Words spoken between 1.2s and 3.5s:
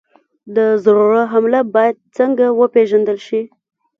حمله باید څنګه وپېژندل شي؟